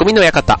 [0.00, 0.58] 匠の館。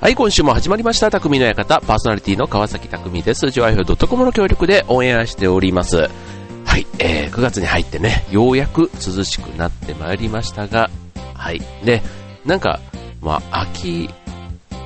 [0.00, 1.82] はい、今週も始まりました、匠の館。
[1.82, 3.50] パーソナリティの川崎匠です。
[3.50, 6.08] ジョアヒョド .com の協力でオンエアしております。
[6.64, 10.88] はい、えー、9月に入ってね、ようやく涼しくなってまいりましたが、
[11.34, 11.60] はい。
[11.84, 12.00] で、
[12.46, 12.80] なんか、
[13.20, 14.08] まあ、秋、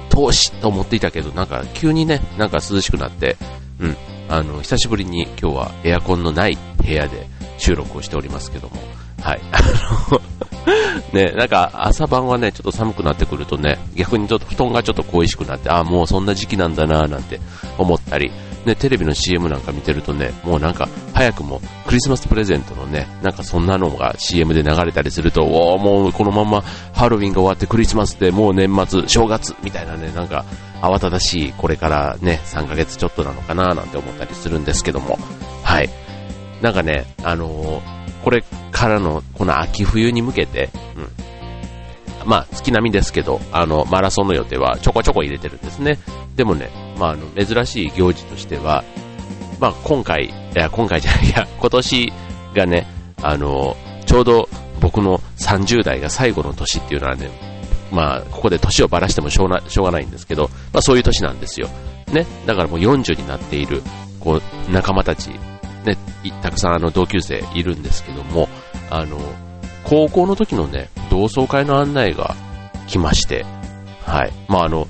[0.08, 3.36] 投資と思っていたけど、なんか急にね、なんか涼しくなって、
[3.78, 3.96] うん、
[4.28, 8.74] あの、久しぶりに今日はエアコンのない部屋で収録をしておりますけども、
[9.20, 9.40] はい。
[9.52, 9.60] あ
[10.10, 10.20] の
[11.12, 17.40] ね、なんか朝晩はね、ちょっと寒くなってくるとね、逆にちょっと布団がちょっと恋しくなって、ああ、もうそんな時期なんだなぁなんて
[17.78, 18.30] 思ったり、
[18.64, 30.44] ね、テレビの CM なんか見てるとね、もうなんか早くもクリスマスプレゼントのね、なんかそんなのが CM で流れたりすると、おおもうこのままハロウィンが終わってクリスマスでもう年末、正月みたいなね、なんか
[30.82, 35.18] 慌ただしいこれからね、3ヶ月ちょっとなのかななんて思ったりするんですけども、
[35.62, 35.88] はい。
[36.60, 40.70] なんかね、あのーこれからのこの秋冬に向けて、
[42.22, 45.98] うん、まあ月並みですけど、あのマラソンの予定はちょこちょこ入れてるんですね。
[46.36, 48.84] でもね、まああの珍しい行事としては、
[49.58, 52.12] まあ今回、いや今回じゃない、いや今年
[52.54, 52.86] がね、
[53.22, 54.48] あのちょうど
[54.80, 57.30] 僕の30代が最後の年っていうのはね、
[57.90, 61.68] まあここで年をばらしてもしょうなしょうがないんですけど、まあそういう年なんですよ。
[62.12, 63.82] ね、だからもう40になっている
[64.18, 65.30] こう仲間たち
[65.84, 65.96] ね、
[66.42, 68.48] たくさんあの同級生いるんですけども、
[68.90, 69.18] あの、
[69.84, 72.34] 高校の時のね、同窓会の案内が
[72.86, 73.44] 来まして、
[74.04, 74.32] はい。
[74.48, 74.88] まああの、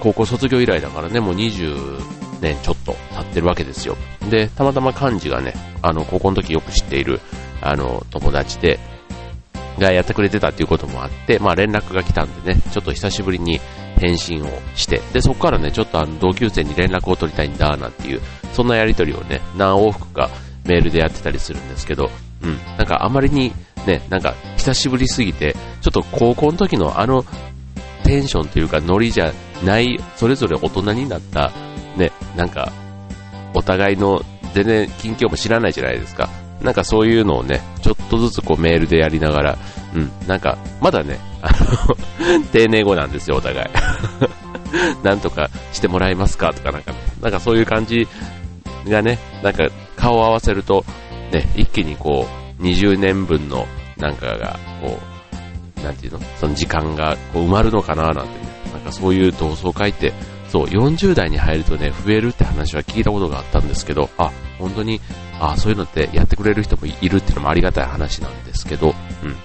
[0.00, 2.00] 高校卒業以来だからね、もう20
[2.40, 3.96] 年ちょっと経ってるわけですよ。
[4.30, 7.20] で、たまたま幹事がね、あの、高校の時よく知っている、
[7.60, 8.78] あの、友達で、
[9.78, 13.60] がやってくれてたっていうこともあって、まあ連絡が来たんでね、ちょっと久しぶりに
[13.98, 18.20] 返信をして、で、そこからね、ちょっとあの同級生に連絡を取りたいんだ、なんていう、
[18.56, 20.30] そんなやりとりをね、何往復か
[20.64, 22.08] メールでやってたりするんですけど、
[22.42, 23.52] うん、なんかあまりに
[23.86, 27.22] ね、なんか久しぶりすぎて、ちょっと高校の時のあの
[28.02, 29.30] テンションというかノリじゃ
[29.62, 31.52] ない、それぞれ大人になった、
[31.98, 32.72] ね、なんか、
[33.52, 34.22] お互いの
[34.54, 36.30] 全然近況も知らないじゃないですか。
[36.62, 39.58] なんかそういうのをね、ちょっとずつこうメールでやりながら、
[39.94, 41.50] うん、なんか、まだね、あ
[42.30, 43.68] の 丁寧語なんですよ、お互い。
[45.04, 46.52] なんとかしてもらえますか？
[46.52, 48.08] とかなんか、なんかそういう感じ
[48.90, 50.84] がね、なんか顔を合わせると、
[51.32, 52.26] ね、一気にこ
[52.60, 53.66] う、20年分の
[53.96, 54.98] なんかが、こ
[55.78, 58.28] う、なんていうのその時間がこう埋まるのかななんてね、
[58.72, 60.12] なんかそういう同窓会って、
[60.48, 65.00] そう、40代に入るとね、増えるって話は聞いたことがあったんですけど、あ、本当に、
[65.40, 69.36] あ、そういうのってやってくれる人もいるっていうのもありがたい話なんですけど、うん。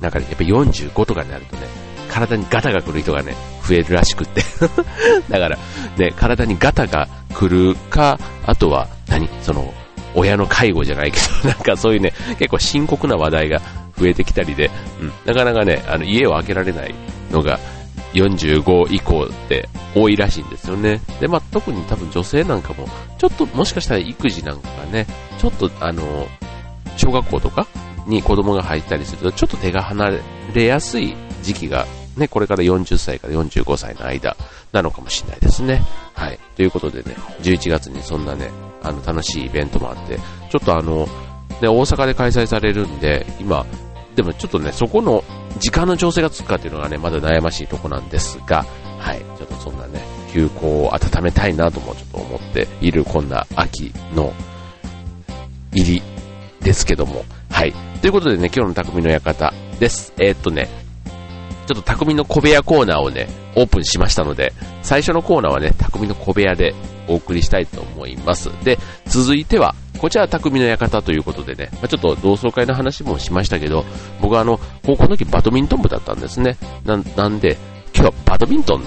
[0.00, 1.66] なんかね、やっぱ45とかになるとね、
[2.08, 3.34] 体にガタが来る人がね、
[3.66, 4.42] 増えるらしくって
[5.30, 5.58] だから、
[5.96, 9.72] ね、体にガタが来るか、あとは何、その、
[10.14, 13.60] 親の介護じゃないけど、 なんかそういうね、結構深刻な話題が
[13.98, 14.70] 増えてきたりで、
[15.00, 16.94] うん、なかなかね、あの、家を開けられない
[17.30, 17.58] のが、
[18.14, 21.00] 45以降って多いらしいんですよね。
[21.20, 22.86] で、まあ、特に多分女性なんかも、
[23.18, 25.06] ちょっともしかしたら育児なんかがね、
[25.38, 26.28] ちょっとあの、
[26.96, 27.66] 小学校とか
[28.06, 30.18] に子供が入ったりすると、ちょっと手が離
[30.52, 34.36] れやすい時期がね、これから40歳から45歳の間
[34.72, 35.82] なのかもしれないですね。
[36.14, 36.38] はい。
[36.56, 38.50] ということでね、11月にそんなね、
[38.82, 40.18] あの、楽しいイベントもあって、
[40.50, 41.06] ちょっとあの、
[41.60, 43.64] ね、大阪で開催されるんで、今、
[44.14, 45.24] でもちょっとね、そこの
[45.58, 48.66] 時間の調整がつくかっていうのがね、まだ悩ましいとこなんですが、
[48.98, 49.18] はい。
[49.38, 50.02] ちょっとそんなね、
[50.32, 54.32] 休校を温めたいなともちょっと思っている、こんな秋の
[55.72, 56.02] 入り
[56.60, 57.72] ですけども、はい。
[58.00, 60.12] ということでね、今日の匠の館です。
[60.18, 60.68] えー、っとね、
[61.66, 64.52] ちょっと匠の小部屋コーナーをね、オープンしましたので、
[64.82, 66.74] 最初のコーナーはね、匠の小部屋で
[67.08, 68.50] お送りしたいと思います。
[68.64, 73.84] で、続いては、こちらは匠の館ということでね、まあ、ちょっと同窓会の話もしましたけど、
[74.20, 76.56] 僕はあの、高校の時バドミントン部だったんですね。
[76.84, 77.56] ななんで、
[77.94, 78.82] 今日はバドミントン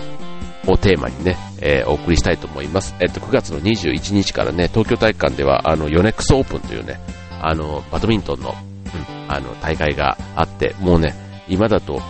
[0.68, 2.96] をテーマにね、えー、お送りしたいと思います。
[3.00, 7.00] えっと、9月の21日からね、東京体育館では、あの、ヨネックスオープンというね、
[7.42, 8.56] あの、バドミントンの、うん、
[9.32, 11.16] あの、大会があって、もうね、
[11.48, 12.02] 今だと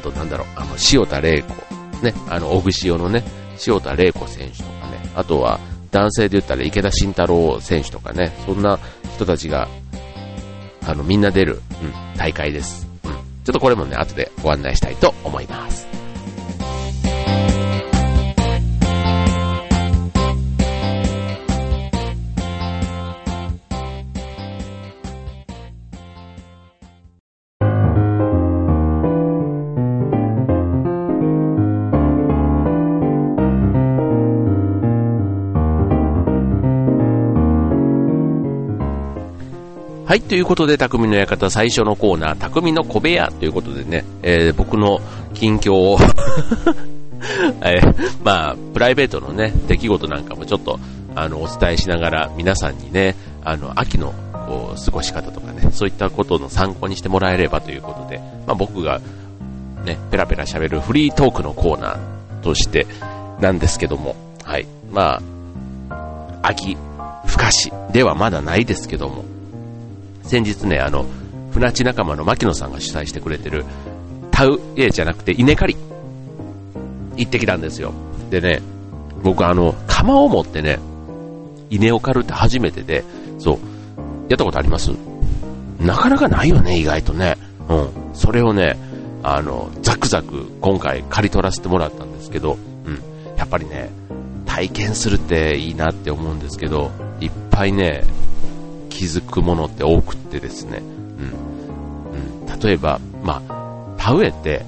[0.00, 1.48] と、なんだろう、あの、塩田玲子、
[2.02, 3.22] ね、あの、小串用のね、
[3.66, 5.60] 塩田玲子選手とかね、あとは、
[5.90, 8.78] 男性で言ったら池田慎太郎選手とかね、そんな
[9.14, 9.68] 人たちが、
[10.86, 12.88] あの、みんな出る、うん、大会です。
[13.04, 13.10] うん。
[13.10, 13.18] ちょ
[13.50, 15.99] っとこれもね、後でご案内したいと思います。
[40.10, 45.00] はい、ということで、匠の館最初のコーナー、匠の小部屋ということでね、えー、僕の
[45.34, 45.98] 近況を
[47.62, 50.80] えー、まあ、プライベートのね、出来事なんかもちょっと、
[51.14, 53.14] あの、お伝えしながら、皆さんにね、
[53.44, 58.18] あの、秋の、こう、過ごし方とかね、そういったことの参考にしてもらえればということで、
[58.48, 59.00] まあ僕が、
[59.84, 62.84] ね、ペラペラ喋るフリートークのコーナーとして
[63.40, 64.66] なんですけども、はい。
[64.90, 65.20] ま
[65.88, 66.76] あ、秋、
[67.26, 69.24] ふかしではまだないですけども、
[70.22, 71.06] 先日ね、あの、
[71.52, 73.64] 船地仲間の牧野さんが主催してくれてる、
[74.30, 75.76] 田植えじゃなくて稲刈り、
[77.16, 77.92] 行ってきたんですよ。
[78.30, 78.62] でね、
[79.22, 80.78] 僕あの、釜を持ってね、
[81.68, 83.04] 稲を刈るって初めてで、
[83.38, 83.58] そう、
[84.28, 84.90] やったことあります？
[85.80, 87.36] なかなかないよね、意外とね。
[87.68, 87.88] うん。
[88.14, 88.76] それをね、
[89.22, 92.56] あの、ザクザク今回刈り取らせてもらったんですけど、
[92.86, 93.00] うん。
[93.36, 93.90] やっぱりね、
[94.46, 96.90] 体験するっていいなって思うんですけど、
[97.20, 98.04] いっぱいね、
[98.90, 102.52] 気づくものって多くってですね、うん。
[102.52, 104.66] うん、例えば、まあ、田植えって、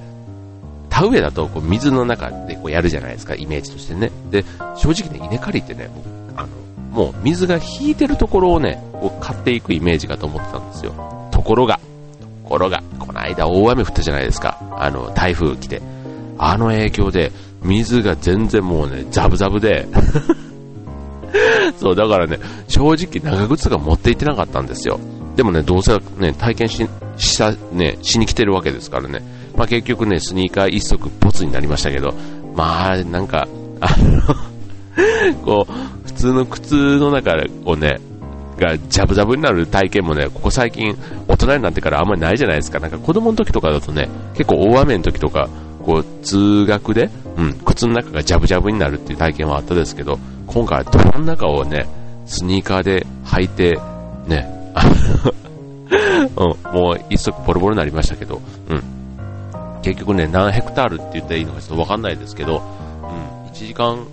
[0.88, 4.10] 田植えだとこう水の中でこうやるじゃないですか、イメージとしてね。
[4.30, 4.44] で、
[4.76, 5.90] 正直ね、稲刈りってね、
[6.36, 6.48] あの、
[6.90, 11.28] もう水が引いてるところをね、こう買っていくイメージかと思ってたんですよ。
[11.30, 11.80] ところが、
[12.44, 14.58] ところが、この間大雨降ったじゃないですか。
[14.76, 15.82] あの、台風来て。
[16.38, 17.32] あの影響で、
[17.62, 19.86] 水が全然もうね、ザブザブで
[21.78, 22.38] そう、だからね、
[22.68, 24.98] 正直長靴が持って行ってなかったんですよ。
[25.36, 26.86] でもね、どうせね、体験し、
[27.16, 29.22] した、ね、しに来てるわけですからね。
[29.56, 32.14] まあ結局ね、スニーカー一足ボツになりましたけど、
[32.54, 33.48] まあ、なんか、
[33.80, 34.34] あの
[35.44, 37.34] こう、普通の靴の中
[37.64, 37.98] をね、
[38.58, 40.96] がジャブジャブになる体験もね、ここ最近
[41.26, 42.78] 大人になってからあんまりないじゃないですか。
[42.80, 45.48] なんか子供の時とかだとね、結構大雨の時とか、
[45.84, 50.18] こう、通学で、うん、靴の中がジャブジャブになるっていう体験はあったですけど、
[50.52, 51.86] 今回は泥の中をね、
[52.26, 53.80] スニーカーで履いて、
[54.26, 54.46] ね、
[56.36, 58.82] うん、もう一足ボロボロになりましたけど、うん。
[59.82, 62.62] 結局ね、何ヘクタールって言ったらいいのかちょっとわかんないですけど、
[63.02, 64.06] うん、1時間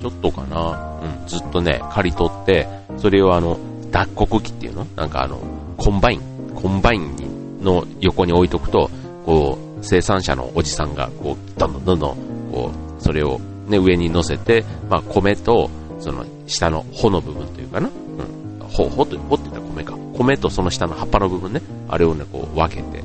[0.00, 2.66] ちょっとかな、うん、ずっとね、刈り取って、
[2.96, 3.58] それをあの、
[3.90, 4.86] 脱穀機っていうの？
[4.96, 5.38] なんかあの、
[5.76, 6.20] コンバイン、
[6.54, 8.90] コンバインの横に置いとくと、
[9.26, 12.16] こう、生産者のおじさんが、こう、どんどんどんどん、
[12.50, 13.38] こう、それを
[13.68, 15.70] ね、上に乗せて、まあ、米と、
[16.02, 19.96] その、下の穂の部分というかな、うん、穂、穂と、穂って言ったら米か。
[20.18, 23.02] 米とその下の葉っぱの部分ね、あれをね、こう分けて、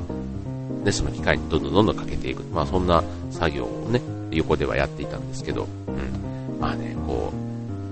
[0.84, 2.42] で、その機械にどんどんどんどんかけていく。
[2.52, 4.00] まあ、そんな作業をね、
[4.32, 6.60] 横ではやっていたんですけど、うん。
[6.60, 7.32] まあね、こ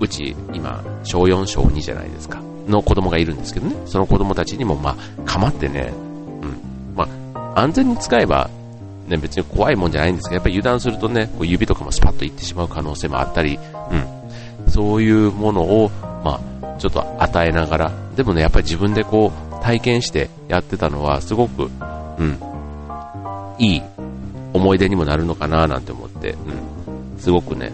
[0.01, 2.41] う、うち、今、小4、小2じゃないですか。
[2.69, 5.93] の子供がいるんですけどね、その子供たちにも、まあ、かまってね、
[6.43, 6.97] うん。
[6.97, 8.51] まあ、安全に使えば、
[9.07, 13.59] ね、別に怖いもんじゃないんですけど、やっぱり油断するとね、こう指とかもスパッといってしまう可能性もあったり、
[13.91, 14.16] うん。
[14.69, 15.91] そういうものを、
[16.25, 21.71] まあ、ちょっと与えながら、でもね、やっぱり自分でこう、体験してやってたのは、すごく、
[22.19, 22.39] うん、
[23.59, 23.83] いい
[24.57, 27.19] 思い出にもなるのかななんて思って、うん。
[27.19, 27.73] すごくね、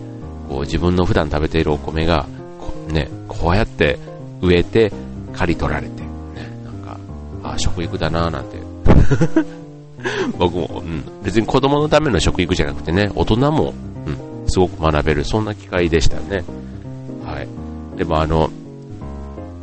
[0.49, 2.27] こう、自分の普段食べているお米が、
[2.61, 3.99] こね、こうやって
[4.41, 4.93] 植えて、
[5.33, 6.09] 刈り取られて、ね、
[6.65, 6.99] なんか、
[7.43, 8.59] あ、食育だななんて。
[10.37, 13.73] 僕も、うん、別に子供のための食育じゃなくてね、大人も、
[14.07, 16.45] うん、すごく学べる、そんな機会でしたよね。
[18.03, 18.51] でもあの、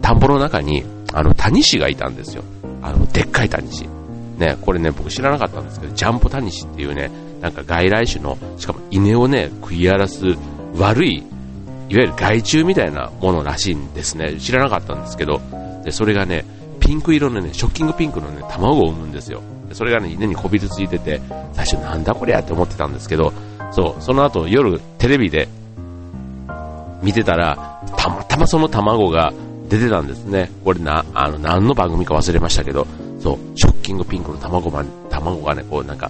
[0.01, 2.43] 田んぼの中に、あの、タニシがいたんですよ。
[2.81, 3.85] あの、でっかいタニシ。
[4.37, 10.23] ね、これね、僕知らなかったんですけど、ジャンプタニシっていうね、なんか外来種の、しかも稲をね、食い荒らす
[10.77, 11.25] 悪い、いわ
[11.89, 14.39] ゆる害虫みたいなものらしいんですね。
[14.39, 15.41] 知らなかったんですけど、
[15.83, 16.45] で、それがね、
[16.79, 19.41] ピンク色のね、ショッキングピンクのね、卵を産むんですよ。
[19.67, 21.19] でそれがね、稲にこびりついてて、
[21.51, 23.33] 最初なんだこりゃって思ってたんですけど、
[23.71, 25.49] そう、その後夜テレビで
[27.01, 27.81] 見てたら、
[28.39, 29.33] まその卵が
[29.69, 30.49] 出てたんですね。
[30.63, 32.87] これな、あの、何の番組か忘れましたけど、
[33.19, 36.09] そう、ショッキングピンクの卵が、卵がね、こうなんか、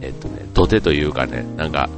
[0.00, 1.88] えっとね、土手というかね、なんか、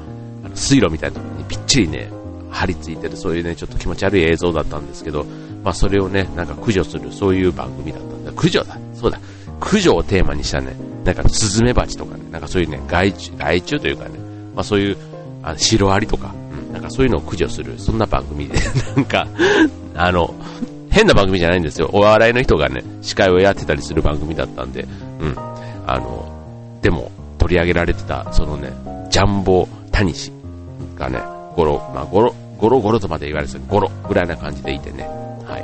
[0.44, 2.10] あの水路みたいなところにぴっちりね、
[2.50, 5.24] 張り付いてる、そういうね、ちょっと気持ち悪い映像だったんですけど、
[5.62, 8.32] まあそれをね、なんか駆除する、そういう番組だったんだ。
[8.32, 9.20] 駆除だ、そうだ。
[9.60, 14.18] 駆除をテーマにしたね、なんかスズメバチとかね、なんかそういうね、害虫、害虫というかね、
[14.54, 14.96] まあそういう、
[15.42, 16.34] あのシロアリとか、
[16.72, 18.58] なんかそういうのを駆除する、そんな番組で、
[18.96, 19.26] なんか、
[19.94, 20.34] あの、
[20.90, 21.90] 変な番組じゃないんですよ。
[21.92, 24.86] お笑いの人がね、司会をやってたりする番組だったんで、
[25.20, 25.34] うん。
[25.86, 26.28] あの、
[26.82, 28.72] でも、取り上げられてた、そのね、
[29.10, 30.32] ジャンボタニシ
[30.96, 31.20] がね、
[31.54, 35.04] ゴロ、まあ、ゴロ、ゴロゴロとまで言われてたゴロぐらいな感じでいてね、
[35.46, 35.58] は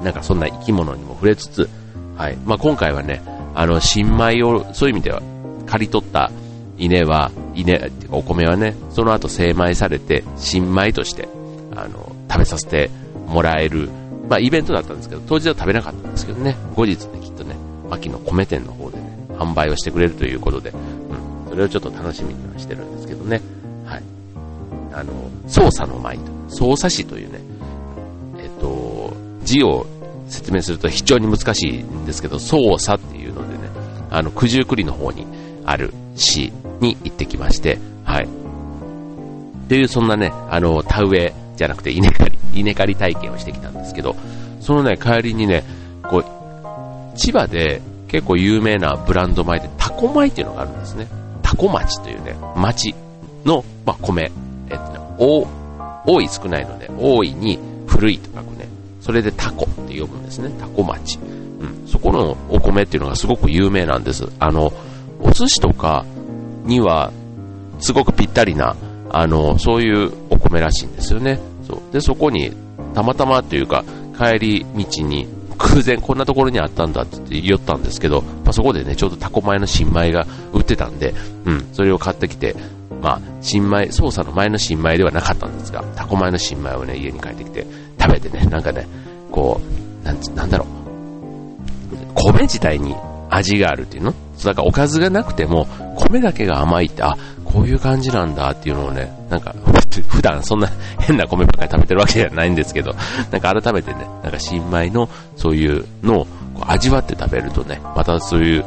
[0.00, 0.04] い。
[0.04, 1.68] なんかそんな生き物にも触れつつ、
[2.16, 2.36] はい。
[2.44, 3.22] まあ、今回はね、
[3.54, 5.20] あの、新米を、そういう意味では、
[5.66, 6.30] 刈り取った
[6.78, 11.28] 稲は、稲、お米はね、その後精米されて、新米として、
[11.74, 12.90] あの、食べさせて
[13.26, 13.88] もらえる、
[14.28, 17.56] まあイベントだったんですけど、当日は食べなかったんですけどね、後日ね、きっとね、
[17.90, 23.40] 秋の米店の方でね、販売をしてくれるということで、うん、それをちょっと楽しみにはしてるんですけどね、
[23.84, 24.02] はい。
[24.92, 25.12] あの、
[25.46, 27.40] 操作の舞と、操作詞というね、
[28.38, 29.12] えっと、
[29.44, 29.86] 字を
[30.28, 33.70] 説明すると非常に難しいんですけど、操作っていうのでね、
[34.10, 35.26] あの、九十九里の方に
[35.64, 38.28] ある市に行ってきまして、はい。
[39.68, 44.16] という、そんなね、あの、田植えじゃなくて稲刈り、稲刈り体験をしてきたんですけど、
[44.60, 45.64] そのね、帰りにね、
[46.02, 51.06] こう、千葉で結構有名なブランド米でタコ米っていうのがあるんですね。
[51.42, 52.94] タコ町というね、町
[53.44, 54.30] の、まあ、米。
[54.70, 55.46] えっとね、多
[56.04, 58.68] 多い少ないので、多いに古いと書くね。
[59.00, 60.50] それでタコって呼ぶんですね。
[60.58, 61.18] タコ町。
[61.18, 61.88] うん。
[61.88, 64.28] そこのお米っていうのがすごく有名なんです。
[64.38, 64.72] あの、
[65.20, 66.04] お寿司とか
[66.64, 67.12] には、
[67.80, 68.76] すごくぴったりな、
[69.10, 71.38] あの、そういうお米らしいんですよね。
[71.66, 71.92] そう。
[71.92, 72.52] で、そこに、
[72.94, 73.84] たまたまというか、
[74.18, 75.26] 帰り道に、
[75.58, 81.14] 偶然こんなところにあったんだって言ったんですけど、まあ、そこでね、ちょうどタコ米の新米が売ってたんで、
[81.44, 82.56] うん、それを買ってきて、
[83.00, 87.66] まあ、新米、操作の前の新米ではなかったんですが、タコ米の新米をね、家に帰ってきて、
[88.00, 88.86] 食べてね、なんかね、
[89.30, 89.60] こ
[90.02, 90.68] う、なんなんだろう、
[92.14, 92.94] 米自体に
[93.30, 94.14] 味があるっていうの？
[94.46, 99.54] だからおかずがなくても、米だけが甘いって、あ、こういう感じなんだっていうのをね、なんか、
[100.08, 100.68] 普段そんな
[100.98, 102.94] 変な米ばっかり食べてるわけじゃないんですけど、
[103.30, 106.26] なんか改めてね、なんか新米のそういうのを
[106.60, 108.64] 味わって食べるとね、またそういう、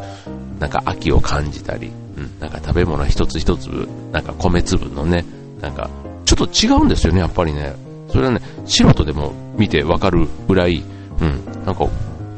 [0.59, 5.25] なんか秋を感じたり、うん、なんか食べ物一つ一粒、なんか米粒のね、
[5.61, 5.89] なんか、
[6.25, 7.73] ちょっと違うんですよね、やっぱりね。
[8.09, 10.83] それはね、素人でも見てわかるぐらい、
[11.19, 11.87] うん、なんか、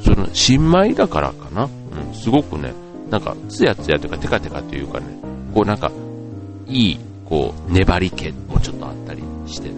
[0.03, 1.67] その、新米だからかな、う
[2.11, 2.73] ん、すごくね、
[3.09, 5.05] なんか、つやつやというか、テカテカというかね、
[5.53, 5.91] こうなんか、
[6.67, 9.75] いい、こう、粘り気もちょっとあったりしてね、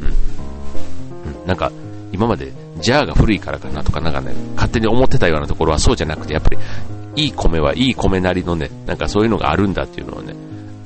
[0.00, 1.42] うん。
[1.42, 1.70] うん、なんか、
[2.12, 6.58] 今まで、ジャーが古いからかなとかなんかね、勝手に思ってたようなところはそうじゃなくて、やっぱり、
[7.16, 10.34] いい米はいい米なりのね、なんかそういうのがあるんだっていうのをね、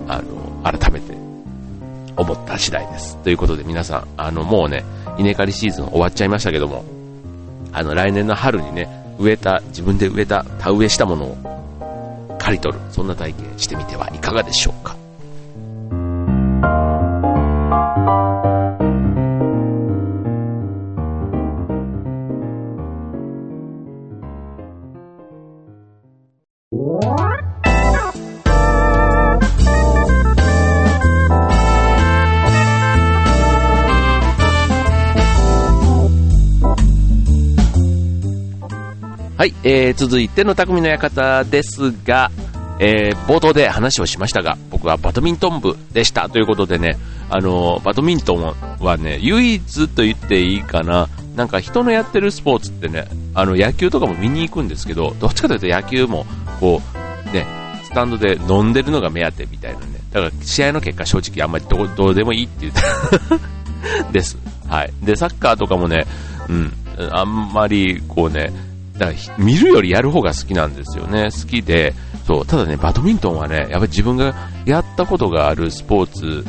[0.08, 1.14] あの、改めて
[2.16, 3.16] 思った次第です。
[3.18, 4.84] ということで皆さん、あの、もうね、
[5.18, 6.84] 稲刈りシーズン終わっちゃいましたけども、
[7.72, 11.36] あの、来年の春にね、植えた、自分で植えた、田植えしたものを
[12.44, 14.94] 刈り取る、そんな体験してみてはいかがでしょうか？
[39.44, 42.30] はい、えー、続いての匠の館ですが、
[42.78, 46.96] えー、冒頭で話をしましたが、僕はバドミントン部でしたということでね、
[47.28, 56.24] あのバドミントンはね、唯一と言っていいかな、なんか人のやってるスポーツってね、あの野球とかも見に行くんですけど、どっちかというと野球も、
[56.58, 56.80] こ
[57.30, 57.46] う、ね、
[57.82, 62.80] スタンドで飲んでるのが目当てみたいなね、だから試合の結果正直あんまりどどうでもいいって言って
[64.10, 64.38] です。
[64.66, 64.92] はい。
[65.02, 66.06] で、サッカーとかもね、
[66.48, 66.72] うん、
[67.12, 68.50] あんまりこうね、
[68.98, 71.24] だから見るよりやる方が好きなんですよね。
[71.24, 71.94] 好きで、
[72.26, 74.34] そう、ただね、バドミントンはね、やっぱり自分が
[74.64, 76.44] やったことがあるスポーツ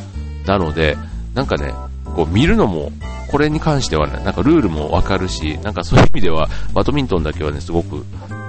[0.45, 0.97] なので、
[1.33, 1.73] なんかね、
[2.15, 2.91] こう見るのも、
[3.27, 7.99] これに関してはね、なんかルールもわかるし、なんかそういう意味では、バドミントンだけはね、すごく、う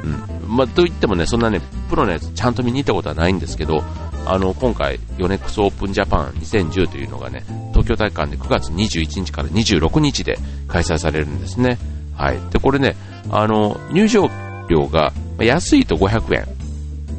[0.06, 0.56] ん。
[0.56, 3.82] まあ、と言ってもね、そんなね、プロのやつちゃんと見に行ったことはないんですけど、
[4.26, 10.38] あの、今回、ヨネックスオープンジャパン2010というのがね、東京大会で9月21日から26日で
[10.68, 11.78] 開催されるんですね。
[12.14, 12.38] はい。
[12.50, 12.96] で、これね、
[13.30, 14.28] あの、入場
[14.68, 16.46] 料が、安いと500円。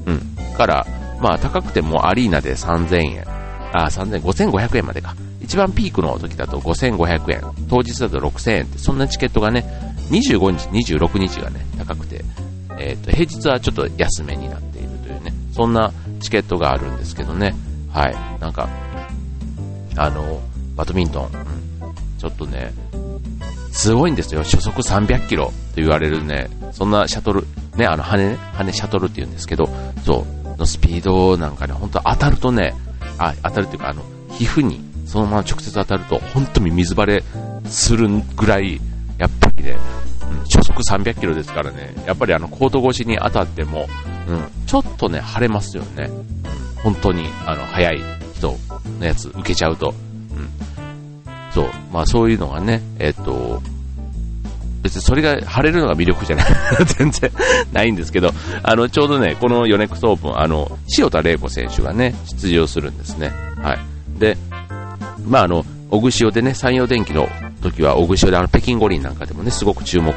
[0.06, 0.56] うん。
[0.56, 0.88] から、
[1.22, 3.24] まあ高くてもアリーナで3000円。
[3.74, 5.16] あ、3000、5500円までか。
[5.42, 7.42] 一番ピークの時だと5500円。
[7.70, 9.66] 当日だと6000円って、そんなチケットがね、
[10.10, 12.24] 25日、26日がね、高くて、
[12.80, 17.56] えっ、ー、と、平日はちょっと安めになっているというね、そんなチケットがあるんですけどね。
[17.92, 18.16] はい。
[18.40, 18.70] なんか、
[19.96, 20.42] あの、
[20.76, 21.32] バドミントン、うん、
[22.18, 22.72] ちょっとね、
[23.78, 24.42] すごいんですよ。
[24.42, 27.46] 初速300キロと言われるね、そんなシャトル、
[27.78, 29.70] ね、あの羽ね、羽シャトルって言うんですけど、
[30.04, 32.74] そう、のスピードなんかね、本当当たるとね、
[33.20, 37.24] あ、当たるっていうか、あの、皮膚にそのまま直接当たると、本当に水バレ
[37.66, 38.82] するぐらい、
[39.20, 39.78] やっぱりね、
[40.24, 43.88] うん、初速300キロですからね、やっぱりあの、コート越しに当たっても、
[44.28, 46.10] うん、ちょっとね、腫れますよね。
[46.78, 48.02] 本当に、あの、速い
[48.36, 48.58] 人
[49.00, 49.94] のやつ受けちゃうと。
[51.58, 53.64] そう、まあそういうのがね、えっと、
[54.84, 56.46] 別にそれが晴れるのが魅力じゃない
[56.86, 57.32] 全然
[57.74, 63.32] ないんですけど、あの、ちょうどね、このヨネックスオープン、あの、塩田玲子選手がね、出場するんですね。
[63.64, 63.80] はい。
[64.20, 64.38] で、
[65.28, 67.28] まああの、小串でね、山陽電機の
[67.64, 70.14] 時は大口であの北京五輪なんかでもね、すごく注目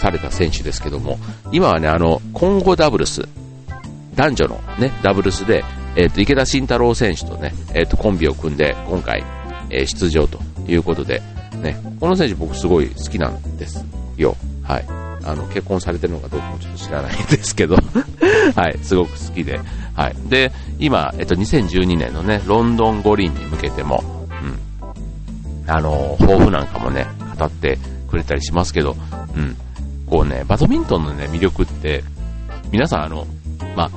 [0.00, 1.18] された選手ですけども、
[1.52, 3.28] 今はね、あの、混合ダブルス、
[4.14, 5.62] 男女のね、ダブルスで、
[5.94, 9.22] えっ、ー、と、池田慎太郎選手とね、えっ、ー、と、コンビを組んで、今回、
[9.70, 11.22] えー、出場ということで、
[11.62, 13.84] ね、この選手僕すごい好きなんです
[14.16, 14.36] よ。
[14.62, 14.84] はい。
[15.26, 17.76] あの、結婚されてるのかどうかもちょっと知らないんですけど
[18.54, 19.58] はい、すごく好きで、
[19.94, 20.16] はい。
[20.28, 27.06] で、今、えっと、2012年のね、ロンドン五輪に向けても、うん、あの、抱負なんかもね、
[27.38, 27.78] 語って
[28.10, 28.96] くれたりしますけど、
[29.34, 29.56] うん、
[30.06, 32.04] こうね、バドミントンのね、魅力って、
[32.70, 33.26] 皆さんあの、
[33.76, 33.90] まあ、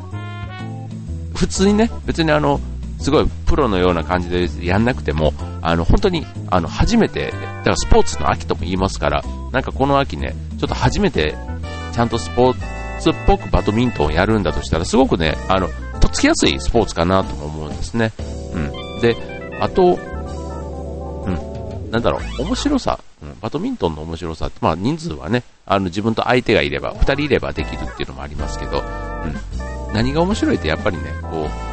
[1.36, 2.60] 普通にね、別にあの、
[3.00, 11.36] すごいプロのような感じでやんなくても、あの、本当に、あの、初めて、だからスポーツの秋とも言いますから、なんかこの秋ね、ちょっと初めて、
[11.94, 12.56] ちゃんとスポー
[13.00, 15.68] ツっぽくバドミントンをやるんだとしたら、すごくね、あの、
[16.00, 18.12] とっつきやすいスポーツかなとも思うんですね。
[18.54, 19.02] うん。
[19.02, 19.16] で、
[19.60, 31.67] あと、うん、なんだろう、面白さ、うん、バドミントンの面白さって、まあ人数はね、あの自分と相手がいれば、二人いればできるっていうのもありますけど、うん、何が面白いってやっぱりね、こう、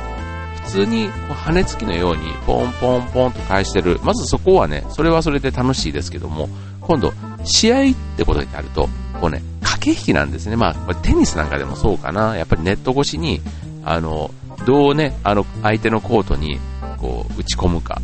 [0.65, 4.01] 通に羽根つきのようにポンポンポンと返してる。
[4.03, 6.49] まずそこはね、それはそれで楽しいですけども、
[6.81, 7.13] 今度、
[7.45, 8.89] 試合ってことになると、
[9.21, 10.57] こうね、駆け引きなんですね。
[10.57, 12.37] まあ、テニスなんかでもそうかな。
[12.37, 13.41] やっぱりネット越しに、
[13.85, 14.31] あの、
[14.67, 16.59] どうね、あの、相手のコートに、
[16.99, 18.01] こう、打ち込むか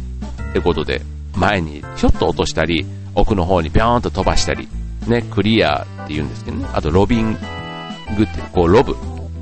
[0.51, 1.03] ってことで、
[1.37, 4.69] 前にひょっと落としたり、奥の方にビョーンと飛ばしたり、
[5.07, 6.67] ね、クリアって言うんですけどね。
[6.73, 7.33] あと、ロビン
[8.17, 8.95] グって、こう、ロブ。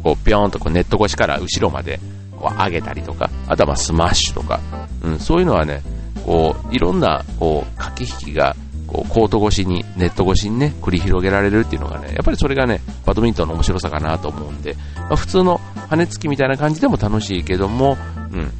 [0.02, 2.00] こう、ビョーンとこうネット越しから後ろまで
[2.38, 4.60] こう上げたりとか、あとはまスマッシュとか、
[5.02, 5.82] うん、そういうのはね、
[6.24, 8.54] こう、いろんな、こう、駆け引きが、
[8.86, 17.96] こう、コート越しに、ネット越しにね、繰り広げられるっていうのがね、やっぱりそれがね、バドミントンの面白さかなと思うんで、まあ、普通の羽根つきみたいな感じでも楽しいけども、
[18.32, 18.52] うん、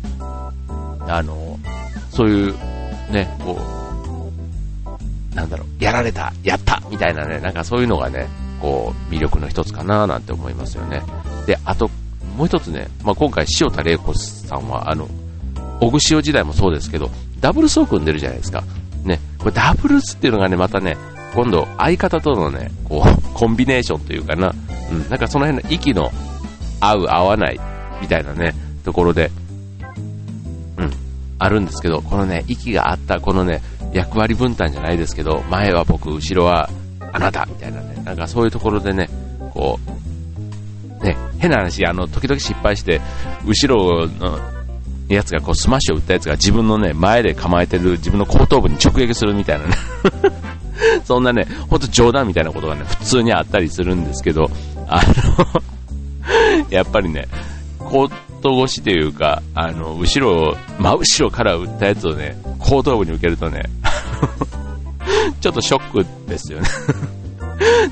[1.10, 1.58] あの、
[2.10, 2.54] そういう、
[3.10, 8.26] ね、こう、なんだろう、やられた、やったみたいなね、なんかそういうのがね、
[8.60, 11.02] こう、魅力の一つかななんて思いますよね。
[11.46, 11.90] で、あと、
[12.38, 15.08] もう一つね、まあ、今回塩田玲子さんは、あの、
[15.80, 18.62] 小串時代もそうですけど、ダブルスを組んでるじゃないですか。
[19.02, 20.96] ね、これダブルスっていうのがね、またね、
[21.34, 24.54] 今度相方とのね、こう、コンビネーションというかな、
[24.92, 26.12] うん、なんかその辺の息の
[26.80, 27.60] 合う合わない
[28.00, 29.32] みたいなね、ところで、
[30.76, 30.92] うん、
[31.40, 36.70] あるんですけど、このね、息があったこのね、役割分担じゃないですけど、前は僕、後ろは
[37.12, 39.08] あなたみたいなね、なんかそういうところでね、
[39.54, 39.97] こう、
[41.02, 43.00] ね、変な話、あの、時々失敗して、
[43.44, 44.38] 後ろの
[45.08, 49.74] やつがこうスマッシュを打ったやつが自分のね、前で構えてる自分の後頭部に直撃するみたいなね。
[51.04, 54.50] そんなね、ほんと冗談みたいなことがね、普通にあったりするんですけど、
[54.86, 55.62] あの
[56.70, 57.26] やっぱりね、
[57.78, 63.62] コート越しというか、あの、後ろ、真後ろから打ったやつをね、後頭部に受けるとね、
[65.40, 66.68] ちょっとショックですよね。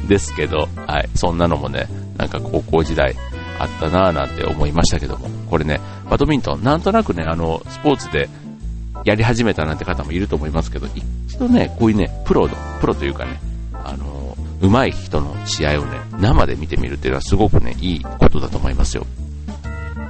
[0.09, 3.15] ですけど、はい、そんなのもね、なんか高校時代
[3.59, 8.29] あったなぁなんて思いましたけども、これね、バドミントン、なんとなくね、あの、スポーツで
[9.05, 10.87] やり始めたなんて方もいると思いますけど、
[11.27, 13.41] 一度ね、こういうね、プロの、プロというかね、
[13.73, 19.07] あの、上手い人の試合をね、生で見てみるっていうのはすごくね、いいことだと思いますよ。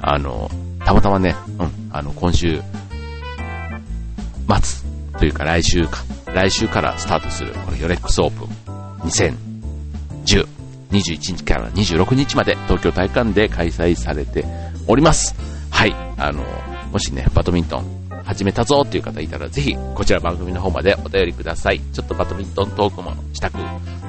[0.03, 0.51] あの、
[0.85, 2.63] たまたまね、うん、あの、今週、
[4.63, 4.87] 末
[5.19, 8.49] というか来週か、来週からスタートする、このヨレックスオープン
[10.25, 10.47] 2010、
[10.91, 14.45] 21日から26日まで東京体育館で開催されて
[14.87, 15.35] おります。
[15.71, 15.95] はい。
[16.17, 16.43] あの、
[16.93, 21.81] もしね、バドミントン始めたぞっていう方いたら、ぜひ、こちら番組の方までお便りください。
[21.81, 23.55] ちょっとバドミントントークもしたく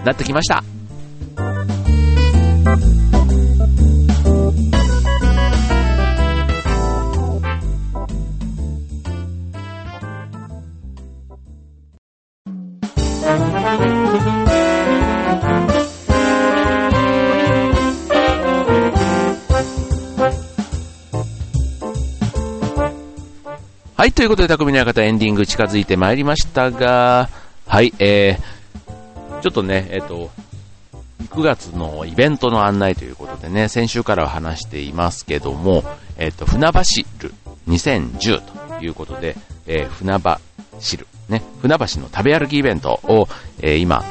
[0.06, 0.77] なってきました。
[24.28, 27.30] い、ということで、匠の館エンディング近づいてまいりましたが、
[27.66, 30.30] はい、えー、ちょっとね、えっ、ー、と、
[31.30, 35.84] 9月のイベントの案内ということでね、先週からは話していますけども、
[36.18, 37.34] えっ、ー、と、船走る
[37.68, 38.42] 2010
[38.80, 39.36] ということで、
[39.66, 43.28] えー、船走る、ね、船橋の食べ歩きイベントを、
[43.62, 44.04] えー、今、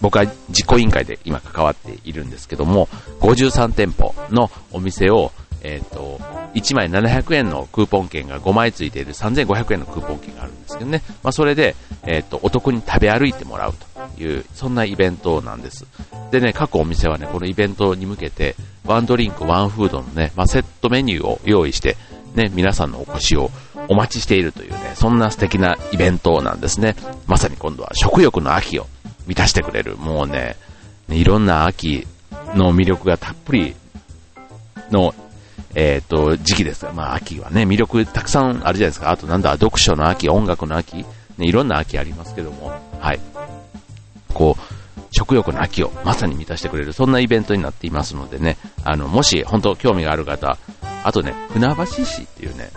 [0.00, 2.88] 僕は実行委員会で今関わっているんですけども、
[3.20, 6.18] 53店舗のお店を、えっ、ー、と、
[6.54, 11.02] 1枚700円のクーポン券が5枚ついている3500円のクーポン券があるんですけどね。
[11.22, 15.86] まあ、それで、えっ、ー、と、お得に食べ歩いてもらうという、そんなイベントなんです。
[16.30, 21.96] でね、各お店はね、このイベントに向けて、ワンドリンク、ワンフードのね、まあ、セットメニューを用意して、
[22.34, 23.50] ね、皆さんのお越しを、
[23.88, 26.96] お待ちしているというね、そんな素敵なイベントなんですね。
[27.26, 28.86] まさに今度は食欲の秋を
[29.26, 30.56] 満たしてくれる、もうね、
[31.08, 32.06] いろんな秋
[32.54, 33.74] の魅力がたっぷり
[34.90, 35.14] の、
[35.74, 39.10] えっ、ー、と、時期ですが、まあ秋はね、魅力たくさんあるじゃないですか。
[39.10, 41.04] あとなんだ、読書の秋、音楽の秋、ね、
[41.38, 43.20] いろんな秋ありますけども、はい。
[44.32, 44.76] こう、
[45.10, 50.58] 食欲の秋をまさに満たしてくれる、そんなイベントになっていますのでね、あの、もし本当興味がある方、
[51.04, 52.70] あとね、船橋市っていうね、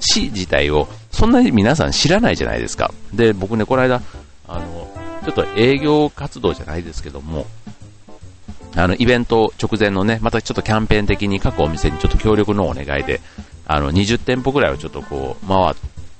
[0.00, 2.92] 市自体をそんなに皆さん知らないじゃないですか。
[3.12, 4.02] で、僕ね、この間、
[4.48, 4.88] あの、
[5.24, 7.46] ちょっと営業活動じゃないですけども、
[8.76, 13.20] あの、イベント直前のね、またちょっとキャンペーン的に各お店にちょっと協力のお願いで、
[13.66, 15.74] あの、20店舗ぐらいをちょっとこう、回っ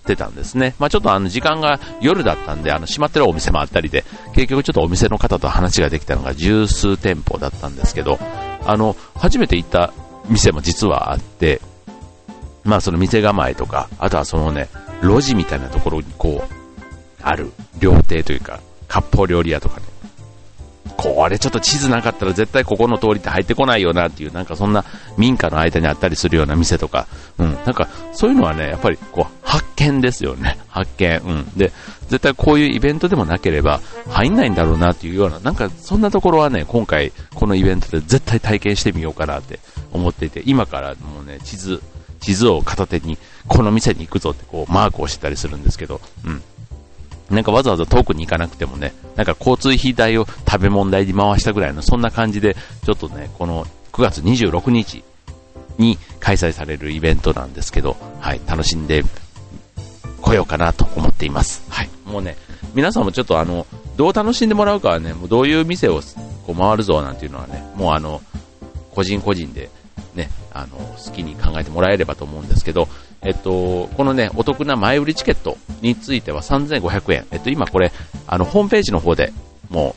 [0.06, 0.74] てたんですね。
[0.78, 8.18] まあちょっとあの、時間が夜だったんで、あの、閉まってるお店もあったりで、結局ちょっとお店の方と話ができたのが十数店舗だったんですけど、
[8.64, 9.92] あの、初めて行った
[10.28, 11.60] 店も実はあって、
[12.62, 14.68] まあその店構えとか、あとはそのね、
[15.02, 16.54] 路地みたいなところにこう、
[17.22, 19.86] ある料亭というか、割烹料理屋とかね、
[20.96, 24.84] これちょっと地図なかったら絶対ここの通りって入ってこないよなっていう、なんかそんな
[25.18, 27.06] 民家の間にあったりするような店とか、
[27.38, 30.58] うん、なんかそういうのはね、やっぱりこう発見ですよね。
[30.68, 31.18] 発見。
[31.20, 31.44] うん。
[31.56, 31.72] で、
[32.08, 39.60] 絶対こういうイベントでもなければ入んないんだろうなっていうような、なんかそんなところはね、今回このイベントで絶対体験してみようかなって
[39.92, 41.82] 思っていて、今からもうね、地図、
[42.20, 46.42] 地図を片手にこの店に行くぞってこうマークをしてたりするんですけど、うん。
[47.30, 55.04] なんかわざわざ遠くに行かなくてもね、なんか交通費代を食べ物代に回したぐらいの、そんな感じで、ちょっとね、この9月26日
[55.78, 59.02] に開催されるイベントなんですけど、はい、楽しんで
[60.20, 61.62] こようかなと思っています。
[61.70, 62.36] はい、もうね、
[62.74, 66.00] 皆さんもちょっとあの、どう楽しんでもらうかはね、もうどういう店を
[66.46, 68.20] こう回るぞなんていうのはね、もうあの、
[68.94, 69.70] 個人個人で
[70.14, 72.88] ね、あの、好きに考えてもらえればと思うんですけど、
[73.24, 77.26] えっと、このね、お得な前売りチケットについては3500円。
[77.30, 77.90] えっと、今これ、
[78.26, 79.32] あの、ホームページの方で
[79.70, 79.96] も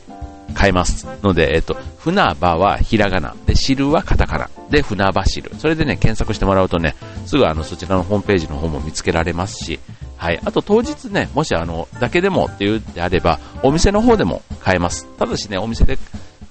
[0.50, 5.50] う買えますので、えっと、船場はひらがな、で、汁はカタカナ、で、船場汁。
[5.58, 9.78] それでね、検索してもらうとね、すぐあの、そちらのホームページの方も見つけられますし、
[10.16, 10.40] はい。
[10.44, 15.06] あと当日ね、もしあの、だけでもっていうであれば、お店の方でも買えます。
[15.16, 15.98] ただしね、お店で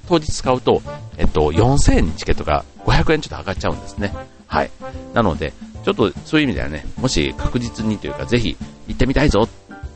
[0.07, 0.81] 当日使うと、
[1.17, 4.13] えっと、4000円にチケットが500円ちょっと上がっちゃうんですね。
[4.47, 4.71] はい。
[5.13, 9.49] なので、ちょっとそういう意味ではね、もし確実にというか、ぜひ行ってみたいぞっ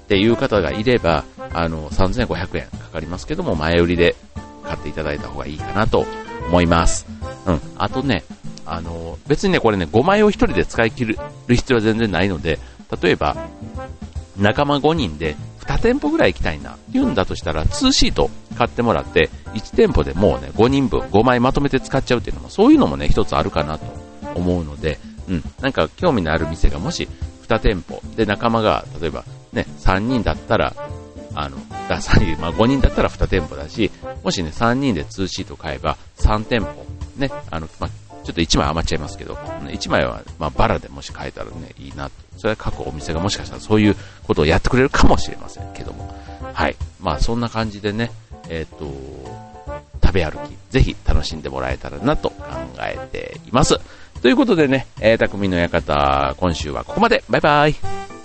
[0.08, 4.15] ていう方がいれば、あの、3500円かかりますけども、前売りで
[4.63, 6.06] 買っていただいた方がいいかなと
[6.48, 7.06] 思います。
[7.46, 7.62] うん。
[7.78, 8.24] あとね、
[8.65, 12.60] あの、別にね、これね、5枚を1人で使い切る必要は全然ないので、
[13.02, 13.36] 例えば、
[14.38, 23.86] 仲間5人で2店舗ぐらい行きたいな、言うんだとしたら、2シート買ってもらって、1店舗でもうね、5人分、5枚まとめて使っちゃうっていうのも、そういうのもね、一つあるかなと
[24.36, 25.00] 思うので、
[25.32, 27.08] うん、なんか興味のある店がもし
[27.48, 30.76] 2店舗で仲間が、例えばね、3人だったら、
[31.34, 33.89] あの、だ3人、まあ5人だったら2店舗だし、
[34.24, 36.86] もしね、3人で2シート買えば3店舗、
[37.17, 37.89] ね、あの、まあ、
[38.24, 42.12] ちょっと1枚余っちゃいますけど、1枚は、まあ、バラでもし買えたらね、いいなと。
[42.38, 43.96] それは各お店がもしかしたらそういう
[44.28, 46.13] ことをやってくれるかもしれませんけども。
[46.54, 46.76] はい。
[47.00, 48.12] まあ、そんな感じでね、
[48.50, 48.91] えっ、と、
[50.04, 52.36] 食べ歩き、ぜひ楽しんでもらえたらなと考
[52.82, 53.80] えています。
[54.22, 57.24] ということでね、えー、匠の館、今週はここまで。
[57.30, 58.21] バイバイ。